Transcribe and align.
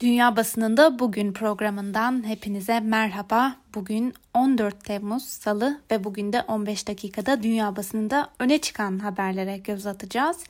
Dünya 0.00 0.36
Basınında 0.36 0.98
Bugün 0.98 1.32
programından 1.32 2.26
hepinize 2.28 2.80
merhaba. 2.80 3.56
Bugün 3.74 4.14
14 4.34 4.84
Temmuz 4.84 5.24
Salı 5.24 5.80
ve 5.90 6.04
bugün 6.04 6.32
de 6.32 6.42
15 6.42 6.88
dakikada 6.88 7.42
Dünya 7.42 7.76
Basınında 7.76 8.30
öne 8.38 8.58
çıkan 8.58 8.98
haberlere 8.98 9.58
göz 9.58 9.86
atacağız. 9.86 10.44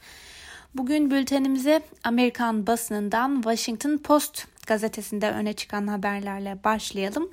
Bugün 0.74 1.10
bültenimize 1.10 1.82
Amerikan 2.04 2.66
basınından 2.66 3.34
Washington 3.34 3.98
Post 3.98 4.46
gazetesinde 4.66 5.30
öne 5.30 5.52
çıkan 5.52 5.86
haberlerle 5.86 6.58
başlayalım. 6.64 7.30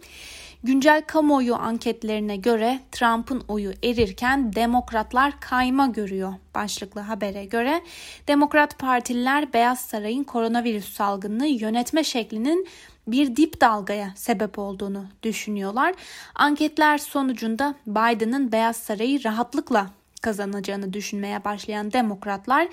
Güncel 0.66 1.02
kamuoyu 1.02 1.56
anketlerine 1.56 2.38
göre 2.38 2.80
Trump'ın 2.92 3.44
oyu 3.48 3.74
erirken 3.84 4.54
demokratlar 4.54 5.40
kayma 5.40 5.88
görüyor 5.88 6.34
başlıklı 6.56 7.02
habere 7.02 7.46
göre. 7.46 7.82
Demokrat 8.28 8.80
partililer 8.80 9.54
Beyaz 9.54 9.80
Saray'ın 9.80 10.24
koronavirüs 10.24 10.94
salgınını 10.94 11.48
yönetme 11.48 12.04
şeklinin 12.04 12.68
bir 13.08 13.36
dip 13.36 13.62
dalgaya 13.62 14.14
sebep 14.16 14.60
olduğunu 14.60 15.06
düşünüyorlar. 15.24 15.96
Anketler 16.36 16.98
sonucunda 16.98 17.76
Biden'ın 17.88 18.52
Beyaz 18.52 18.78
Saray'ı 18.78 19.24
rahatlıkla 19.24 19.90
kazanacağını 20.26 20.94
düşünmeye 20.94 21.44
başlayan 21.44 21.94
demokratlar 21.94 22.68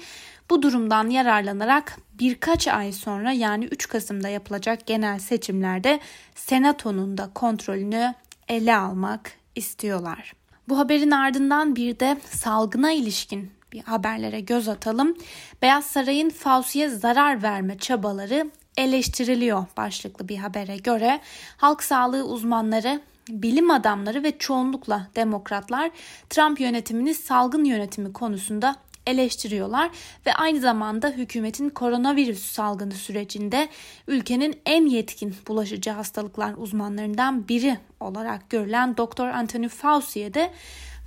bu 0.51 0.62
durumdan 0.62 1.10
yararlanarak 1.10 1.97
birkaç 2.19 2.69
ay 2.69 2.93
sonra 2.93 3.33
yani 3.33 3.65
3 3.65 3.88
Kasım'da 3.88 4.29
yapılacak 4.29 4.87
genel 4.87 5.19
seçimlerde 5.19 6.01
senatonun 6.34 7.19
da 7.19 7.30
kontrolünü 7.34 8.15
ele 8.48 8.77
almak 8.77 9.33
istiyorlar. 9.55 10.33
Bu 10.69 10.79
haberin 10.79 11.10
ardından 11.10 11.77
bir 11.77 12.01
de 12.01 12.16
salgına 12.24 12.93
ilişkin 12.93 13.51
bir 13.73 13.82
haberlere 13.82 14.41
göz 14.41 14.69
atalım. 14.69 15.16
Beyaz 15.62 15.87
Saray'ın 15.87 16.30
Fauci'ye 16.30 16.88
zarar 16.88 17.43
verme 17.43 17.79
çabaları 17.79 18.51
eleştiriliyor 18.77 19.65
başlıklı 19.77 20.29
bir 20.29 20.37
habere 20.37 20.77
göre. 20.77 21.21
Halk 21.57 21.82
sağlığı 21.82 22.24
uzmanları 22.24 23.01
bilim 23.28 23.70
adamları 23.70 24.23
ve 24.23 24.38
çoğunlukla 24.38 25.09
demokratlar 25.16 25.90
Trump 26.30 26.60
yönetimini 26.60 27.15
salgın 27.15 27.65
yönetimi 27.65 28.12
konusunda 28.12 28.76
eleştiriyorlar 29.06 29.90
ve 30.26 30.34
aynı 30.34 30.60
zamanda 30.60 31.09
hükümetin 31.09 31.68
koronavirüs 31.68 32.52
salgını 32.52 32.93
sürecinde 32.93 33.68
ülkenin 34.09 34.60
en 34.66 34.87
yetkin 34.87 35.34
bulaşıcı 35.48 35.90
hastalıklar 35.90 36.54
uzmanlarından 36.56 37.48
biri 37.48 37.78
olarak 38.00 38.50
görülen 38.50 38.96
Doktor 38.96 39.28
Anthony 39.28 39.68
Fauci'ye 39.68 40.34
de 40.34 40.50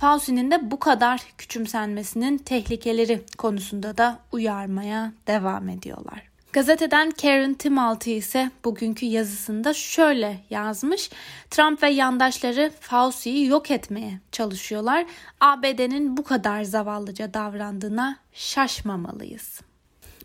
Fauci'nin 0.00 0.50
de 0.50 0.70
bu 0.70 0.78
kadar 0.78 1.22
küçümsenmesinin 1.38 2.38
tehlikeleri 2.38 3.22
konusunda 3.38 3.96
da 3.96 4.18
uyarmaya 4.32 5.12
devam 5.26 5.68
ediyorlar. 5.68 6.35
Gazeteden 6.56 7.10
Karen 7.10 7.54
Timalti 7.54 8.12
ise 8.12 8.50
bugünkü 8.64 9.06
yazısında 9.06 9.74
şöyle 9.74 10.38
yazmış. 10.50 11.10
Trump 11.50 11.82
ve 11.82 11.88
yandaşları 11.88 12.72
Fauci'yi 12.80 13.46
yok 13.46 13.70
etmeye 13.70 14.20
çalışıyorlar. 14.32 15.06
ABD'nin 15.40 16.16
bu 16.16 16.24
kadar 16.24 16.62
zavallıca 16.62 17.34
davrandığına 17.34 18.16
şaşmamalıyız. 18.32 19.60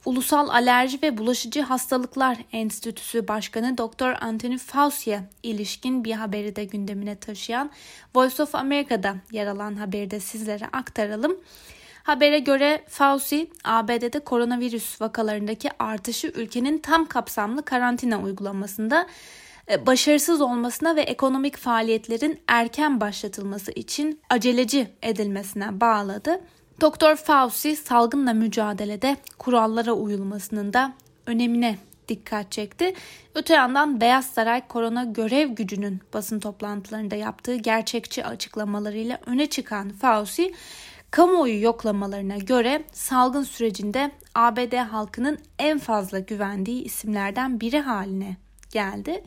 Ulusal 0.05 0.49
Alerji 0.49 0.99
ve 1.03 1.17
Bulaşıcı 1.17 1.61
Hastalıklar 1.61 2.37
Enstitüsü 2.51 3.27
Başkanı 3.27 3.77
Dr. 3.77 4.23
Anthony 4.23 4.57
Fauci'ye 4.57 5.23
ilişkin 5.43 6.03
bir 6.03 6.13
haberi 6.13 6.55
de 6.55 6.65
gündemine 6.65 7.15
taşıyan 7.15 7.71
Voice 8.15 8.43
of 8.43 8.55
America'da 8.55 9.15
yer 9.31 9.47
alan 9.47 9.75
haberi 9.75 10.11
de 10.11 10.19
sizlere 10.19 10.65
aktaralım. 10.65 11.37
Habere 12.03 12.39
göre 12.39 12.83
Fauci, 12.87 13.49
ABD'de 13.63 14.19
koronavirüs 14.19 15.01
vakalarındaki 15.01 15.69
artışı 15.79 16.27
ülkenin 16.27 16.77
tam 16.77 17.05
kapsamlı 17.05 17.65
karantina 17.65 18.21
uygulamasında 18.21 19.07
e, 19.71 19.85
başarısız 19.85 20.41
olmasına 20.41 20.95
ve 20.95 21.01
ekonomik 21.01 21.57
faaliyetlerin 21.57 22.39
erken 22.47 23.01
başlatılması 23.01 23.71
için 23.71 24.19
aceleci 24.29 24.87
edilmesine 25.01 25.81
bağladı. 25.81 26.41
Doktor 26.81 27.15
Fauci 27.15 27.75
salgınla 27.75 28.33
mücadelede 28.33 29.17
kurallara 29.37 29.93
uyulmasının 29.93 30.73
da 30.73 30.93
önemine 31.25 31.77
dikkat 32.07 32.51
çekti. 32.51 32.93
Öte 33.35 33.53
yandan 33.53 34.01
Beyaz 34.01 34.25
Saray 34.25 34.67
korona 34.67 35.03
görev 35.03 35.49
gücünün 35.49 36.01
basın 36.13 36.39
toplantılarında 36.39 37.15
yaptığı 37.15 37.55
gerçekçi 37.55 38.25
açıklamalarıyla 38.25 39.19
öne 39.25 39.45
çıkan 39.45 39.89
Fauci, 39.89 40.53
Kamuoyu 41.11 41.61
yoklamalarına 41.61 42.37
göre 42.37 42.83
salgın 42.93 43.43
sürecinde 43.43 44.11
ABD 44.35 44.75
halkının 44.77 45.37
en 45.59 45.79
fazla 45.79 46.19
güvendiği 46.19 46.83
isimlerden 46.83 47.61
biri 47.61 47.79
haline 47.79 48.37
geldi. 48.71 49.23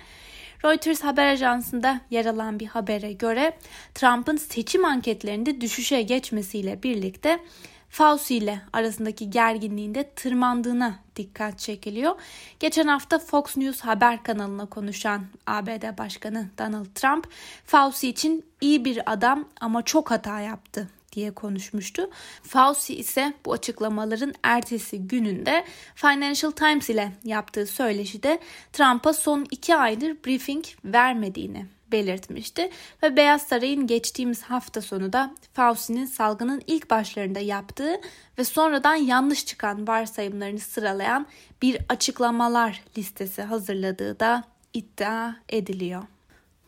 Reuters 0.65 1.05
haber 1.05 1.27
ajansında 1.27 2.01
yer 2.11 2.27
alan 2.27 2.61
bir 2.61 2.67
habere 2.67 3.13
göre 3.13 3.59
Trump'ın 3.95 4.37
seçim 4.37 4.85
anketlerinde 4.85 5.61
düşüşe 5.61 6.03
geçmesiyle 6.03 6.83
birlikte 6.83 7.39
Fauci 7.89 8.37
ile 8.37 8.61
arasındaki 8.73 9.31
gerginliğin 9.31 9.95
de 9.95 10.11
tırmandığına 10.17 10.95
dikkat 11.17 11.59
çekiliyor. 11.59 12.21
Geçen 12.61 12.87
hafta 12.87 13.19
Fox 13.19 13.57
News 13.57 13.81
haber 13.81 14.23
kanalına 14.23 14.67
konuşan 14.67 15.27
ABD 15.47 15.99
Başkanı 15.99 16.49
Donald 16.59 16.87
Trump, 16.95 17.29
Fauci 17.65 18.09
için 18.09 18.45
iyi 18.61 18.85
bir 18.85 19.13
adam 19.13 19.49
ama 19.61 19.83
çok 19.83 20.11
hata 20.11 20.41
yaptı 20.41 20.89
diye 21.15 21.31
konuşmuştu. 21.31 22.11
Fauci 22.43 22.97
ise 22.97 23.33
bu 23.45 23.53
açıklamaların 23.53 24.35
ertesi 24.43 24.99
gününde 24.99 25.65
Financial 25.95 26.51
Times 26.51 26.91
ile 26.91 27.13
yaptığı 27.25 27.67
söyleşide 27.67 28.39
Trump'a 28.73 29.13
son 29.13 29.47
iki 29.51 29.77
aydır 29.77 30.25
briefing 30.25 30.65
vermediğini 30.85 31.67
belirtmişti 31.93 32.71
ve 33.03 33.17
Beyaz 33.17 33.43
Saray'ın 33.43 33.87
geçtiğimiz 33.87 34.43
hafta 34.43 34.81
sonu 34.81 35.13
da 35.13 35.35
Fauci'nin 35.53 36.07
salgının 36.07 36.63
ilk 36.67 36.91
başlarında 36.91 37.41
yaptığı 37.41 38.01
ve 38.39 38.45
sonradan 38.45 38.95
yanlış 38.95 39.47
çıkan 39.47 39.89
varsayımlarını 39.89 40.59
sıralayan 40.59 41.27
bir 41.63 41.79
açıklamalar 41.89 42.83
listesi 42.99 43.43
hazırladığı 43.43 44.21
da 44.21 44.45
iddia 44.75 45.35
ediliyor. 45.49 46.03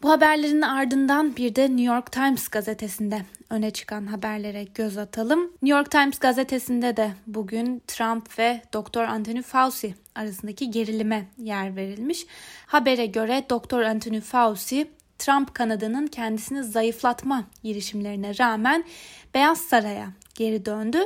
Bu 0.03 0.11
haberlerin 0.11 0.63
ardından 0.63 1.37
bir 1.37 1.55
de 1.55 1.63
New 1.63 1.83
York 1.83 2.13
Times 2.13 2.49
gazetesinde 2.49 3.23
öne 3.51 3.71
çıkan 3.71 4.07
haberlere 4.07 4.65
göz 4.65 4.99
atalım. 4.99 5.41
New 5.41 5.79
York 5.79 5.91
Times 5.91 6.19
gazetesinde 6.19 6.97
de 6.97 7.13
bugün 7.27 7.83
Trump 7.87 8.39
ve 8.39 8.63
Dr. 8.75 9.01
Anthony 9.01 9.43
Fauci 9.43 9.95
arasındaki 10.15 10.71
gerilime 10.71 11.27
yer 11.39 11.77
verilmiş. 11.77 12.27
Habere 12.67 13.07
göre 13.07 13.45
Dr. 13.51 13.81
Anthony 13.81 14.21
Fauci 14.21 14.91
Trump 15.19 15.55
kanadının 15.55 16.07
kendisini 16.07 16.65
zayıflatma 16.65 17.45
girişimlerine 17.63 18.39
rağmen 18.39 18.85
Beyaz 19.35 19.59
Saray'a 19.59 20.09
geri 20.35 20.65
döndü 20.65 20.99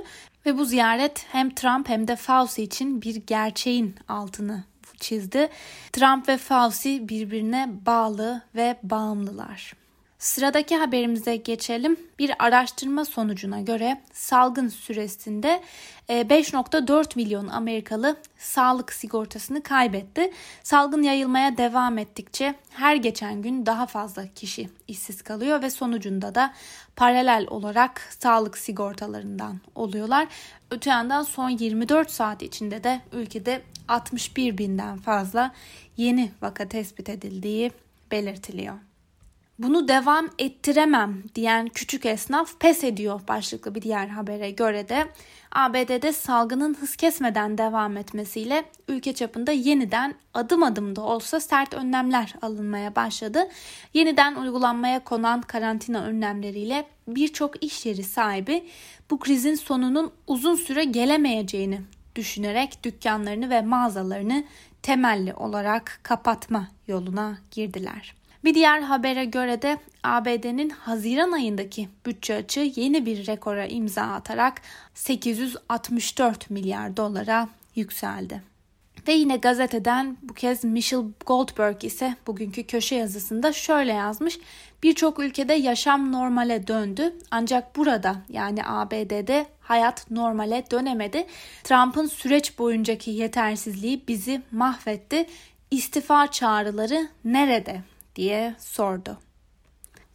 ve 0.47 0.59
bu 0.59 0.65
ziyaret 0.65 1.27
hem 1.33 1.51
Trump 1.51 1.89
hem 1.89 2.09
de 2.09 2.17
Fauci 2.17 2.63
için 2.63 3.03
bir 3.03 3.15
gerçeğin 3.15 3.95
altını 4.09 4.65
çizdi. 5.01 5.49
Trump 5.93 6.29
ve 6.29 6.37
Fauci 6.37 7.09
birbirine 7.09 7.69
bağlı 7.87 8.43
ve 8.55 8.77
bağımlılar. 8.83 9.80
Sıradaki 10.21 10.77
haberimize 10.77 11.37
geçelim. 11.37 11.97
Bir 12.19 12.33
araştırma 12.39 13.05
sonucuna 13.05 13.61
göre 13.61 14.01
salgın 14.13 14.69
süresinde 14.69 15.63
5.4 16.09 17.01
e, 17.01 17.05
milyon 17.17 17.49
Amerikalı 17.49 18.17
sağlık 18.39 18.93
sigortasını 18.93 19.63
kaybetti. 19.63 20.31
Salgın 20.63 21.03
yayılmaya 21.03 21.57
devam 21.57 21.99
ettikçe 21.99 22.55
her 22.71 22.97
geçen 22.97 23.43
gün 23.43 23.67
daha 23.67 23.87
fazla 23.87 24.27
kişi 24.35 24.69
işsiz 24.89 25.23
kalıyor 25.23 25.63
ve 25.63 25.71
sonucunda 25.71 26.35
da 26.35 26.55
paralel 26.97 27.47
olarak 27.49 28.01
sağlık 28.19 28.59
sigortalarından 28.59 29.61
oluyorlar. 29.75 30.29
Öte 30.71 30.91
yandan 30.91 31.23
son 31.23 31.51
24 31.51 32.11
saat 32.11 32.43
içinde 32.43 32.85
de 32.85 33.01
ülkede 33.13 33.63
61 33.89 34.59
binden 34.59 34.99
fazla 34.99 35.55
yeni 35.97 36.31
vaka 36.43 36.69
tespit 36.69 37.09
edildiği 37.09 37.71
belirtiliyor. 38.11 38.90
Bunu 39.63 39.89
devam 39.89 40.29
ettiremem 40.39 41.23
diyen 41.35 41.69
küçük 41.69 42.07
esnaf 42.07 42.61
pes 42.61 42.85
ediyor 42.85 43.21
başlıklı 43.29 43.75
bir 43.75 43.83
diğer 43.83 44.09
habere 44.09 44.51
göre 44.51 44.89
de 44.89 45.07
ABD'de 45.53 46.13
salgının 46.13 46.75
hız 46.75 46.97
kesmeden 46.97 47.59
devam 47.59 47.97
etmesiyle 47.97 48.65
ülke 48.89 49.13
çapında 49.13 49.53
yeniden 49.53 50.15
adım 50.35 50.63
adım 50.63 50.97
da 50.97 51.01
olsa 51.03 51.41
sert 51.41 51.75
önlemler 51.75 52.35
alınmaya 52.43 52.97
başladı. 52.97 53.49
Yeniden 53.95 54.35
uygulanmaya 54.35 55.05
konan 55.05 55.43
karantina 55.43 56.05
önlemleriyle 56.05 56.87
birçok 57.09 57.65
iş 57.65 57.87
yeri 57.87 58.03
sahibi 58.03 58.65
bu 59.11 59.19
krizin 59.19 59.55
sonunun 59.55 60.13
uzun 60.27 60.55
süre 60.55 60.85
gelemeyeceğini 60.85 61.81
düşünerek 62.17 62.85
dükkanlarını 62.85 63.51
ve 63.51 63.63
mağazalarını 63.63 64.45
temelli 64.83 65.35
olarak 65.35 66.01
kapatma 66.03 66.69
yoluna 66.87 67.39
girdiler. 67.51 68.20
Bir 68.45 68.55
diğer 68.55 68.81
habere 68.81 69.25
göre 69.25 69.63
de 69.63 69.79
ABD'nin 70.03 70.71
Haziran 70.71 71.33
ayındaki 71.33 71.89
bütçe 72.07 72.35
açığı 72.35 72.73
yeni 72.77 73.07
bir 73.07 73.27
rekora 73.27 73.67
imza 73.67 74.03
atarak 74.03 74.63
864 74.95 76.51
milyar 76.51 76.97
dolara 76.97 77.49
yükseldi. 77.77 78.43
Ve 79.09 79.13
yine 79.13 79.37
gazeteden 79.37 80.17
bu 80.23 80.35
kez 80.35 80.65
Michelle 80.65 81.09
Goldberg 81.27 81.85
ise 81.85 82.17
bugünkü 82.27 82.63
köşe 82.65 82.95
yazısında 82.95 83.53
şöyle 83.53 83.93
yazmış. 83.93 84.39
Birçok 84.83 85.19
ülkede 85.19 85.55
yaşam 85.55 86.13
normale 86.13 86.67
döndü 86.67 87.15
ancak 87.31 87.77
burada 87.77 88.17
yani 88.29 88.67
ABD'de 88.67 89.47
hayat 89.61 90.11
normale 90.11 90.65
dönemedi. 90.71 91.27
Trump'ın 91.65 92.07
süreç 92.07 92.59
boyuncaki 92.59 93.11
yetersizliği 93.11 94.03
bizi 94.09 94.43
mahvetti. 94.53 95.27
İstifa 95.71 96.31
çağrıları 96.31 97.09
nerede 97.25 97.83
diye 98.17 98.55
sordu. 98.59 99.19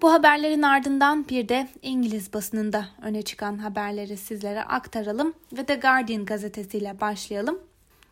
Bu 0.01 0.11
haberlerin 0.13 0.61
ardından 0.61 1.29
bir 1.29 1.49
de 1.49 1.67
İngiliz 1.81 2.33
basınında 2.33 2.87
öne 3.01 3.21
çıkan 3.21 3.57
haberleri 3.57 4.17
sizlere 4.17 4.63
aktaralım 4.63 5.33
ve 5.57 5.65
The 5.65 5.75
Guardian 5.75 6.25
gazetesiyle 6.25 7.01
başlayalım. 7.01 7.59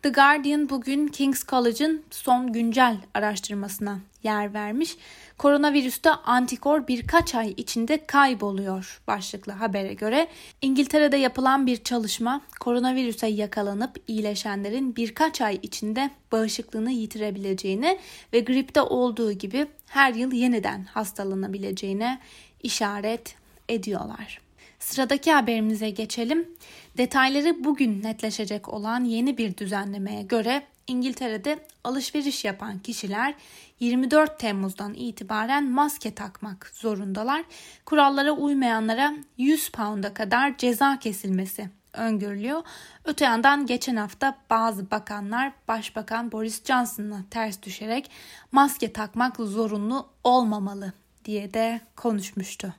The 0.04 0.10
Guardian 0.10 0.68
bugün 0.68 1.08
King's 1.08 1.46
College'ın 1.46 2.02
son 2.10 2.52
güncel 2.52 2.96
araştırmasına 3.14 4.00
yer 4.22 4.54
vermiş. 4.54 4.96
Koronavirüste 5.38 6.10
antikor 6.10 6.88
birkaç 6.88 7.34
ay 7.34 7.54
içinde 7.56 8.06
kayboluyor 8.06 9.00
başlıklı 9.06 9.52
habere 9.52 9.94
göre. 9.94 10.28
İngiltere'de 10.62 11.16
yapılan 11.16 11.66
bir 11.66 11.84
çalışma 11.84 12.40
koronavirüse 12.60 13.26
yakalanıp 13.26 13.90
iyileşenlerin 14.08 14.96
birkaç 14.96 15.40
ay 15.40 15.58
içinde 15.62 16.10
bağışıklığını 16.32 16.90
yitirebileceğini 16.90 17.98
ve 18.32 18.40
gripte 18.40 18.80
olduğu 18.80 19.32
gibi 19.32 19.66
her 19.86 20.14
yıl 20.14 20.32
yeniden 20.32 20.84
hastalanabileceğine 20.84 22.20
işaret 22.62 23.34
ediyorlar. 23.68 24.40
Sıradaki 24.78 25.32
haberimize 25.32 25.90
geçelim. 25.90 26.48
Detayları 26.96 27.64
bugün 27.64 28.02
netleşecek 28.02 28.68
olan 28.68 29.04
yeni 29.04 29.38
bir 29.38 29.56
düzenlemeye 29.56 30.22
göre 30.22 30.62
İngiltere'de 30.86 31.58
alışveriş 31.84 32.44
yapan 32.44 32.78
kişiler 32.78 33.34
24 33.80 34.38
Temmuz'dan 34.38 34.94
itibaren 34.94 35.70
maske 35.70 36.14
takmak 36.14 36.70
zorundalar. 36.74 37.44
Kurallara 37.84 38.32
uymayanlara 38.32 39.14
100 39.38 39.68
pound'a 39.68 40.14
kadar 40.14 40.58
ceza 40.58 40.98
kesilmesi 40.98 41.70
öngörülüyor. 41.92 42.62
Öte 43.04 43.24
yandan 43.24 43.66
geçen 43.66 43.96
hafta 43.96 44.38
bazı 44.50 44.90
bakanlar 44.90 45.52
Başbakan 45.68 46.32
Boris 46.32 46.64
Johnson'a 46.64 47.24
ters 47.30 47.62
düşerek 47.62 48.10
maske 48.52 48.92
takmak 48.92 49.36
zorunlu 49.36 50.08
olmamalı 50.24 50.92
diye 51.24 51.54
de 51.54 51.80
konuşmuştu. 51.96 52.74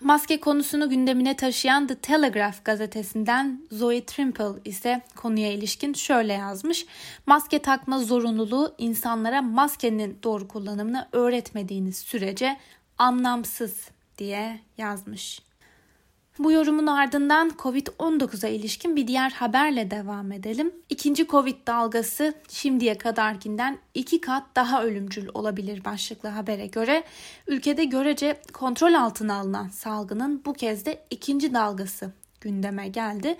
Maske 0.00 0.40
konusunu 0.40 0.90
gündemine 0.90 1.36
taşıyan 1.36 1.86
The 1.86 1.94
Telegraph 1.94 2.64
gazetesinden 2.64 3.62
Zoe 3.72 4.04
Trimple 4.04 4.60
ise 4.64 5.02
konuya 5.16 5.52
ilişkin 5.52 5.92
şöyle 5.92 6.32
yazmış. 6.32 6.86
Maske 7.26 7.58
takma 7.58 7.98
zorunluluğu 7.98 8.74
insanlara 8.78 9.42
maskenin 9.42 10.18
doğru 10.22 10.48
kullanımını 10.48 11.08
öğretmediğiniz 11.12 11.96
sürece 11.96 12.56
anlamsız 12.98 13.88
diye 14.18 14.60
yazmış. 14.78 15.47
Bu 16.38 16.52
yorumun 16.52 16.86
ardından 16.86 17.48
Covid-19'a 17.48 18.48
ilişkin 18.48 18.96
bir 18.96 19.06
diğer 19.06 19.30
haberle 19.30 19.90
devam 19.90 20.32
edelim. 20.32 20.72
İkinci 20.88 21.26
Covid 21.26 21.66
dalgası 21.66 22.34
şimdiye 22.50 22.98
kadarkinden 22.98 23.78
iki 23.94 24.20
kat 24.20 24.42
daha 24.56 24.84
ölümcül 24.84 25.28
olabilir 25.34 25.84
başlıklı 25.84 26.28
habere 26.28 26.66
göre 26.66 27.04
ülkede 27.46 27.84
görece 27.84 28.40
kontrol 28.52 28.94
altına 28.94 29.34
alınan 29.34 29.68
salgının 29.68 30.42
bu 30.44 30.52
kez 30.52 30.86
de 30.86 31.04
ikinci 31.10 31.54
dalgası 31.54 32.12
gündeme 32.40 32.88
geldi. 32.88 33.36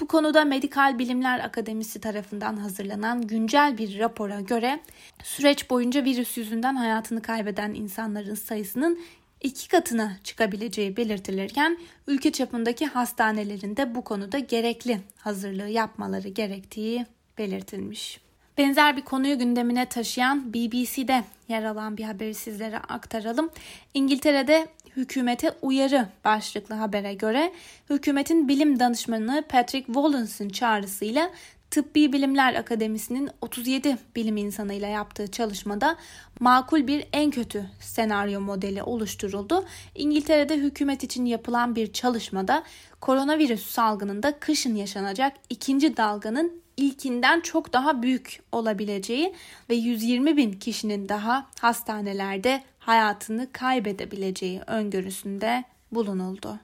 Bu 0.00 0.06
konuda 0.06 0.44
Medikal 0.44 0.98
Bilimler 0.98 1.40
Akademisi 1.44 2.00
tarafından 2.00 2.56
hazırlanan 2.56 3.26
güncel 3.26 3.78
bir 3.78 3.98
rapora 3.98 4.40
göre 4.40 4.80
süreç 5.22 5.70
boyunca 5.70 6.04
virüs 6.04 6.36
yüzünden 6.36 6.74
hayatını 6.74 7.22
kaybeden 7.22 7.74
insanların 7.74 8.34
sayısının 8.34 8.98
iki 9.40 9.68
katına 9.68 10.16
çıkabileceği 10.24 10.96
belirtilirken 10.96 11.78
ülke 12.06 12.32
çapındaki 12.32 12.86
hastanelerin 12.86 13.76
de 13.76 13.94
bu 13.94 14.04
konuda 14.04 14.38
gerekli 14.38 15.00
hazırlığı 15.16 15.68
yapmaları 15.68 16.28
gerektiği 16.28 17.06
belirtilmiş. 17.38 18.20
Benzer 18.58 18.96
bir 18.96 19.02
konuyu 19.02 19.38
gündemine 19.38 19.86
taşıyan 19.86 20.54
BBC'de 20.54 21.24
yer 21.48 21.62
alan 21.62 21.96
bir 21.96 22.04
haberi 22.04 22.34
sizlere 22.34 22.78
aktaralım. 22.78 23.50
İngiltere'de 23.94 24.68
hükümete 24.96 25.52
uyarı 25.62 26.08
başlıklı 26.24 26.74
habere 26.74 27.14
göre 27.14 27.52
hükümetin 27.90 28.48
bilim 28.48 28.80
danışmanı 28.80 29.44
Patrick 29.48 29.86
Walens'ın 29.86 30.48
çağrısıyla 30.48 31.30
Tıbbi 31.70 32.12
Bilimler 32.12 32.54
Akademisi'nin 32.54 33.30
37 33.40 33.96
bilim 34.16 34.36
insanıyla 34.36 34.88
yaptığı 34.88 35.30
çalışmada 35.30 35.96
makul 36.40 36.86
bir 36.86 37.06
en 37.12 37.30
kötü 37.30 37.70
senaryo 37.80 38.40
modeli 38.40 38.82
oluşturuldu. 38.82 39.64
İngiltere'de 39.94 40.56
hükümet 40.56 41.04
için 41.04 41.24
yapılan 41.24 41.76
bir 41.76 41.92
çalışmada 41.92 42.62
koronavirüs 43.00 43.66
salgınında 43.66 44.38
kışın 44.38 44.74
yaşanacak 44.74 45.36
ikinci 45.50 45.96
dalganın 45.96 46.62
ilkinden 46.76 47.40
çok 47.40 47.72
daha 47.72 48.02
büyük 48.02 48.42
olabileceği 48.52 49.34
ve 49.70 49.74
120 49.74 50.36
bin 50.36 50.52
kişinin 50.52 51.08
daha 51.08 51.46
hastanelerde 51.60 52.62
hayatını 52.78 53.52
kaybedebileceği 53.52 54.60
öngörüsünde 54.66 55.64
bulunuldu. 55.92 56.58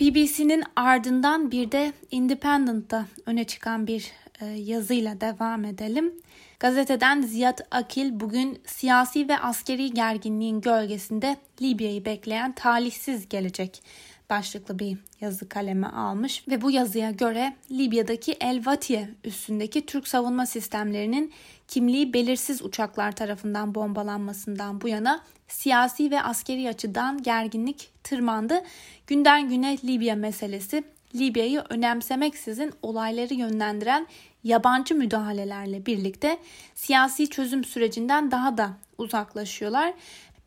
BBC'nin 0.00 0.64
ardından 0.76 1.50
bir 1.50 1.72
de 1.72 1.92
Independent'ta 2.10 3.06
öne 3.26 3.44
çıkan 3.44 3.86
bir 3.86 4.12
e, 4.40 4.46
yazıyla 4.46 5.20
devam 5.20 5.64
edelim. 5.64 6.12
Gazeteden 6.60 7.22
Ziyad 7.22 7.58
Akil 7.70 8.20
bugün 8.20 8.58
siyasi 8.66 9.28
ve 9.28 9.38
askeri 9.38 9.90
gerginliğin 9.90 10.60
gölgesinde 10.60 11.36
Libya'yı 11.62 12.04
bekleyen 12.04 12.52
talihsiz 12.52 13.28
gelecek 13.28 13.82
başlıklı 14.30 14.78
bir 14.78 14.98
yazı 15.20 15.48
kaleme 15.48 15.86
almış 15.86 16.48
ve 16.48 16.62
bu 16.62 16.70
yazıya 16.70 17.10
göre 17.10 17.56
Libya'daki 17.70 18.32
El 18.32 18.66
Vatiye 18.66 19.08
üstündeki 19.24 19.86
Türk 19.86 20.08
savunma 20.08 20.46
sistemlerinin 20.46 21.32
kimliği 21.68 22.12
belirsiz 22.12 22.62
uçaklar 22.62 23.12
tarafından 23.12 23.74
bombalanmasından 23.74 24.80
bu 24.80 24.88
yana 24.88 25.20
siyasi 25.48 26.10
ve 26.10 26.22
askeri 26.22 26.68
açıdan 26.68 27.22
gerginlik 27.22 27.90
tırmandı. 28.04 28.62
Günden 29.06 29.48
güne 29.48 29.78
Libya 29.84 30.16
meselesi 30.16 30.84
Libya'yı 31.14 31.64
önemsemeksizin 31.70 32.72
olayları 32.82 33.34
yönlendiren 33.34 34.06
yabancı 34.44 34.94
müdahalelerle 34.94 35.86
birlikte 35.86 36.38
siyasi 36.74 37.30
çözüm 37.30 37.64
sürecinden 37.64 38.30
daha 38.30 38.58
da 38.58 38.70
uzaklaşıyorlar. 38.98 39.94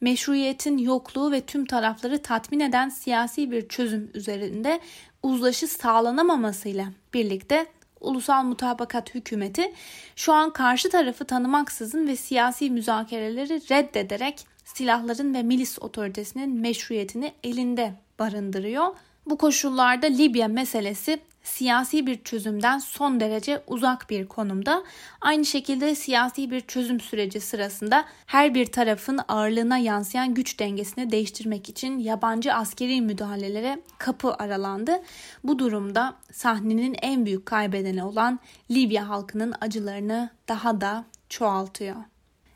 Meşruiyetin 0.02 0.78
yokluğu 0.78 1.32
ve 1.32 1.42
tüm 1.42 1.66
tarafları 1.66 2.22
tatmin 2.22 2.60
eden 2.60 2.90
siyasi 2.90 3.52
bir 3.52 3.68
çözüm 3.68 4.12
üzerinde 4.14 4.80
uzlaşı 5.24 5.68
sağlanamamasıyla 5.68 6.86
birlikte 7.14 7.66
ulusal 8.02 8.44
mutabakat 8.44 9.16
hükümeti 9.16 9.74
şu 10.16 10.34
an 10.34 10.54
karşı 10.54 10.90
tarafı 10.90 11.26
tanımaksızın 11.26 12.08
ve 12.08 12.16
siyasi 12.16 12.70
müzakereleri 12.70 13.62
reddederek 13.70 14.48
silahların 14.66 15.34
ve 15.34 15.44
milis 15.44 15.80
otoritesinin 15.82 16.62
meşruiyetini 16.62 17.34
elinde 17.44 17.94
barındırıyor. 18.20 18.88
Bu 19.30 19.38
koşullarda 19.38 20.08
Libya 20.08 20.48
meselesi 20.48 21.20
siyasi 21.44 22.08
bir 22.08 22.24
çözümden 22.24 22.78
son 22.78 23.20
derece 23.20 23.64
uzak 23.68 24.10
bir 24.10 24.28
konumda. 24.28 24.84
Aynı 25.22 25.46
şekilde 25.46 25.96
siyasi 25.96 26.52
bir 26.52 26.62
çözüm 26.62 27.00
süreci 27.00 27.40
sırasında 27.40 28.06
her 28.26 28.56
bir 28.56 28.66
tarafın 28.66 29.20
ağırlığına 29.28 29.78
yansıyan 29.78 30.34
güç 30.34 30.60
dengesini 30.60 31.12
değiştirmek 31.12 31.70
için 31.70 32.00
yabancı 32.00 32.54
askeri 32.54 33.02
müdahalelere 33.02 33.82
kapı 33.98 34.34
aralandı. 34.34 35.02
Bu 35.44 35.60
durumda 35.60 36.16
sahnenin 36.32 36.96
en 37.02 37.26
büyük 37.26 37.46
kaybedeni 37.46 38.04
olan 38.04 38.40
Libya 38.72 39.10
halkının 39.10 39.54
acılarını 39.62 40.30
daha 40.48 40.82
da 40.82 41.06
çoğaltıyor. 41.30 41.96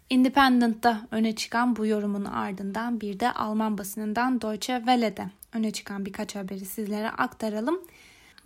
Independent'ta 0.09 1.01
öne 1.11 1.35
çıkan 1.35 1.75
bu 1.75 1.85
yorumun 1.85 2.25
ardından 2.25 3.01
bir 3.01 3.19
de 3.19 3.31
Alman 3.31 3.77
basınından 3.77 4.41
Deutsche 4.41 4.77
Welle'de 4.77 5.42
öne 5.55 5.71
çıkan 5.71 6.05
birkaç 6.05 6.35
haberi 6.35 6.65
sizlere 6.65 7.09
aktaralım. 7.09 7.79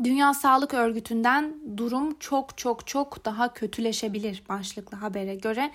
Dünya 0.03 0.33
Sağlık 0.33 0.73
Örgütü'nden 0.73 1.53
durum 1.77 2.19
çok 2.19 2.57
çok 2.57 2.87
çok 2.87 3.25
daha 3.25 3.53
kötüleşebilir 3.53 4.43
başlıklı 4.49 4.97
habere 4.97 5.35
göre 5.35 5.71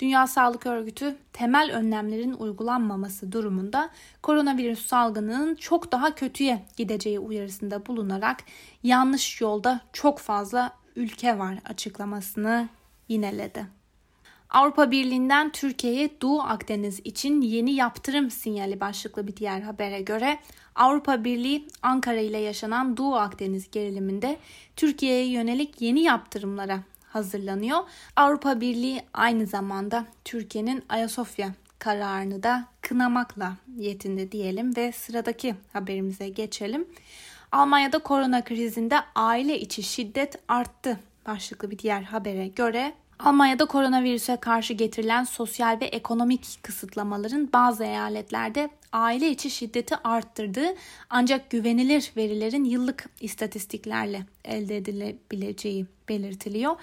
Dünya 0.00 0.26
Sağlık 0.26 0.66
Örgütü 0.66 1.16
temel 1.32 1.70
önlemlerin 1.74 2.32
uygulanmaması 2.32 3.32
durumunda 3.32 3.90
koronavirüs 4.22 4.86
salgınının 4.86 5.54
çok 5.54 5.92
daha 5.92 6.14
kötüye 6.14 6.62
gideceği 6.76 7.18
uyarısında 7.18 7.86
bulunarak 7.86 8.44
yanlış 8.82 9.40
yolda 9.40 9.80
çok 9.92 10.18
fazla 10.18 10.72
ülke 10.96 11.38
var 11.38 11.58
açıklamasını 11.64 12.68
yineledi. 13.08 13.75
Avrupa 14.50 14.90
Birliği'nden 14.90 15.50
Türkiye'ye 15.50 16.10
Doğu 16.20 16.40
Akdeniz 16.40 17.00
için 17.04 17.40
yeni 17.40 17.72
yaptırım 17.72 18.30
sinyali 18.30 18.80
başlıklı 18.80 19.26
bir 19.26 19.36
diğer 19.36 19.60
habere 19.60 20.00
göre 20.00 20.38
Avrupa 20.74 21.24
Birliği 21.24 21.68
Ankara 21.82 22.20
ile 22.20 22.38
yaşanan 22.38 22.96
Doğu 22.96 23.14
Akdeniz 23.14 23.70
geriliminde 23.70 24.36
Türkiye'ye 24.76 25.26
yönelik 25.26 25.82
yeni 25.82 26.00
yaptırımlara 26.00 26.80
hazırlanıyor. 27.12 27.78
Avrupa 28.16 28.60
Birliği 28.60 29.02
aynı 29.14 29.46
zamanda 29.46 30.06
Türkiye'nin 30.24 30.84
Ayasofya 30.88 31.54
kararını 31.78 32.42
da 32.42 32.64
kınamakla 32.80 33.56
yetindi 33.78 34.32
diyelim 34.32 34.76
ve 34.76 34.92
sıradaki 34.92 35.54
haberimize 35.72 36.28
geçelim. 36.28 36.88
Almanya'da 37.52 37.98
korona 37.98 38.44
krizinde 38.44 38.96
aile 39.14 39.60
içi 39.60 39.82
şiddet 39.82 40.38
arttı 40.48 41.00
başlıklı 41.26 41.70
bir 41.70 41.78
diğer 41.78 42.02
habere 42.02 42.48
göre 42.48 42.94
Almanya'da 43.18 43.64
koronavirüse 43.64 44.36
karşı 44.36 44.74
getirilen 44.74 45.24
sosyal 45.24 45.80
ve 45.80 45.84
ekonomik 45.84 46.58
kısıtlamaların 46.62 47.48
bazı 47.52 47.84
eyaletlerde 47.84 48.70
aile 48.92 49.30
içi 49.30 49.50
şiddeti 49.50 49.96
arttırdığı 49.96 50.74
ancak 51.10 51.50
güvenilir 51.50 52.12
verilerin 52.16 52.64
yıllık 52.64 53.04
istatistiklerle 53.20 54.22
elde 54.44 54.76
edilebileceği 54.76 55.86
belirtiliyor. 56.08 56.76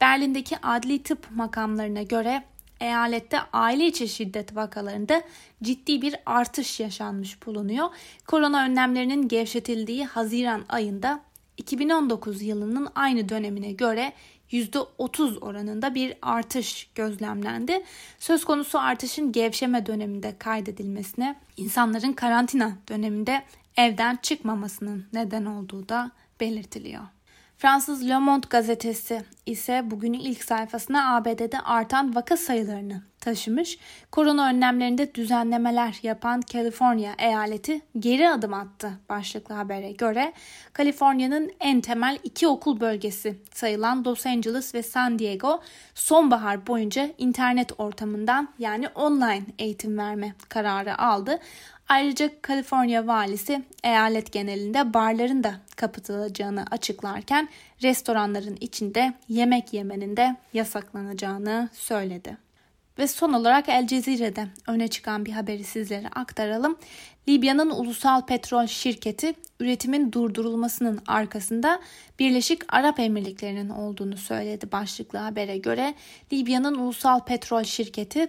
Berlin'deki 0.00 0.56
adli 0.62 1.02
tıp 1.02 1.26
makamlarına 1.30 2.02
göre 2.02 2.44
eyalette 2.80 3.38
aile 3.52 3.86
içi 3.86 4.08
şiddet 4.08 4.56
vakalarında 4.56 5.22
ciddi 5.62 6.02
bir 6.02 6.16
artış 6.26 6.80
yaşanmış 6.80 7.46
bulunuyor. 7.46 7.88
Korona 8.26 8.64
önlemlerinin 8.64 9.28
gevşetildiği 9.28 10.04
Haziran 10.04 10.64
ayında 10.68 11.20
2019 11.56 12.42
yılının 12.42 12.88
aynı 12.94 13.28
dönemine 13.28 13.72
göre 13.72 14.12
%30 14.52 15.38
oranında 15.38 15.94
bir 15.94 16.14
artış 16.22 16.90
gözlemlendi. 16.94 17.82
Söz 18.18 18.44
konusu 18.44 18.78
artışın 18.78 19.32
gevşeme 19.32 19.86
döneminde 19.86 20.34
kaydedilmesine, 20.38 21.36
insanların 21.56 22.12
karantina 22.12 22.72
döneminde 22.88 23.42
evden 23.76 24.18
çıkmamasının 24.22 25.06
neden 25.12 25.44
olduğu 25.44 25.88
da 25.88 26.10
belirtiliyor. 26.40 27.02
Fransız 27.58 28.08
Le 28.08 28.18
Monde 28.18 28.46
gazetesi 28.50 29.24
ise 29.46 29.90
bugünün 29.90 30.18
ilk 30.18 30.44
sayfasına 30.44 31.16
ABD'de 31.16 31.60
artan 31.60 32.14
vaka 32.14 32.36
sayılarını 32.36 33.02
taşımış. 33.26 33.78
Korona 34.10 34.48
önlemlerinde 34.48 35.14
düzenlemeler 35.14 35.98
yapan 36.02 36.40
Kaliforniya 36.40 37.14
eyaleti 37.18 37.80
geri 37.98 38.28
adım 38.28 38.54
attı 38.54 38.92
başlıklı 39.08 39.54
habere 39.54 39.92
göre. 39.92 40.32
Kaliforniya'nın 40.72 41.50
en 41.60 41.80
temel 41.80 42.18
iki 42.24 42.48
okul 42.48 42.80
bölgesi 42.80 43.38
sayılan 43.54 44.04
Los 44.04 44.26
Angeles 44.26 44.74
ve 44.74 44.82
San 44.82 45.18
Diego 45.18 45.60
sonbahar 45.94 46.66
boyunca 46.66 47.10
internet 47.18 47.80
ortamından 47.80 48.48
yani 48.58 48.88
online 48.88 49.46
eğitim 49.58 49.98
verme 49.98 50.34
kararı 50.48 50.98
aldı. 50.98 51.38
Ayrıca 51.88 52.30
Kaliforniya 52.42 53.06
valisi 53.06 53.62
eyalet 53.84 54.32
genelinde 54.32 54.94
barların 54.94 55.44
da 55.44 55.54
kapatılacağını 55.76 56.64
açıklarken 56.70 57.48
restoranların 57.82 58.56
içinde 58.60 59.14
yemek 59.28 59.72
yemenin 59.72 60.16
de 60.16 60.36
yasaklanacağını 60.52 61.68
söyledi. 61.72 62.45
Ve 62.98 63.06
son 63.06 63.32
olarak 63.32 63.68
El 63.68 63.86
Cezire'de 63.86 64.46
öne 64.66 64.88
çıkan 64.88 65.24
bir 65.26 65.32
haberi 65.32 65.64
sizlere 65.64 66.08
aktaralım. 66.08 66.78
Libya'nın 67.28 67.70
ulusal 67.70 68.26
petrol 68.26 68.66
şirketi 68.66 69.34
üretimin 69.60 70.12
durdurulmasının 70.12 71.00
arkasında 71.06 71.80
Birleşik 72.18 72.74
Arap 72.74 73.00
Emirlikleri'nin 73.00 73.68
olduğunu 73.68 74.16
söyledi 74.16 74.72
başlıklı 74.72 75.18
habere 75.18 75.58
göre. 75.58 75.94
Libya'nın 76.32 76.74
ulusal 76.74 77.24
petrol 77.24 77.62
şirketi 77.62 78.28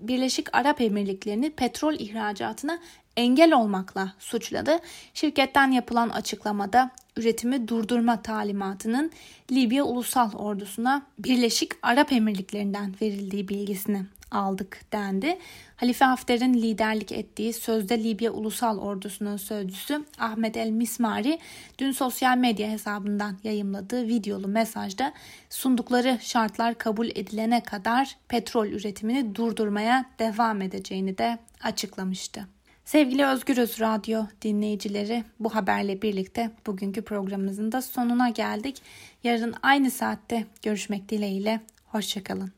Birleşik 0.00 0.56
Arap 0.56 0.80
Emirlikleri'ni 0.80 1.50
petrol 1.50 1.94
ihracatına 1.94 2.78
engel 3.18 3.52
olmakla 3.52 4.12
suçladı. 4.18 4.78
Şirketten 5.14 5.70
yapılan 5.70 6.08
açıklamada 6.08 6.90
üretimi 7.16 7.68
durdurma 7.68 8.22
talimatının 8.22 9.10
Libya 9.52 9.84
Ulusal 9.84 10.32
Ordusu'na 10.32 11.02
Birleşik 11.18 11.72
Arap 11.82 12.12
Emirlikleri'nden 12.12 12.94
verildiği 13.02 13.48
bilgisini 13.48 14.06
aldık 14.30 14.80
dendi. 14.92 15.38
Halife 15.76 16.04
Hafter'in 16.04 16.54
liderlik 16.54 17.12
ettiği 17.12 17.52
sözde 17.52 18.04
Libya 18.04 18.32
Ulusal 18.32 18.78
Ordusu'nun 18.78 19.36
sözcüsü 19.36 20.04
Ahmet 20.18 20.56
El 20.56 20.70
Mismari 20.70 21.38
dün 21.78 21.92
sosyal 21.92 22.36
medya 22.36 22.70
hesabından 22.70 23.36
yayımladığı 23.44 24.06
videolu 24.06 24.48
mesajda 24.48 25.12
sundukları 25.50 26.18
şartlar 26.20 26.78
kabul 26.78 27.08
edilene 27.08 27.62
kadar 27.62 28.16
petrol 28.28 28.66
üretimini 28.66 29.34
durdurmaya 29.34 30.04
devam 30.18 30.62
edeceğini 30.62 31.18
de 31.18 31.38
açıklamıştı. 31.62 32.57
Sevgili 32.88 33.26
Özgürüz 33.26 33.80
Radyo 33.80 34.24
dinleyicileri 34.42 35.24
bu 35.40 35.54
haberle 35.54 36.02
birlikte 36.02 36.50
bugünkü 36.66 37.02
programımızın 37.02 37.72
da 37.72 37.82
sonuna 37.82 38.28
geldik. 38.28 38.82
Yarın 39.24 39.54
aynı 39.62 39.90
saatte 39.90 40.46
görüşmek 40.62 41.08
dileğiyle. 41.08 41.60
Hoşçakalın. 41.86 42.57